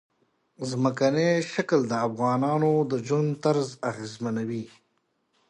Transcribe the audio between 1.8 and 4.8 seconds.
د افغانانو د ژوند طرز اغېزمنوي.